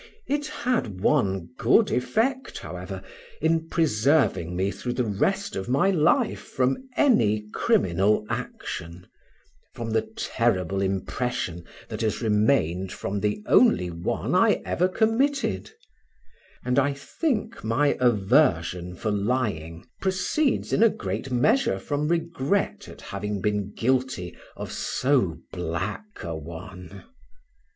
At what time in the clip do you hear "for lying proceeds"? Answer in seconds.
18.95-20.73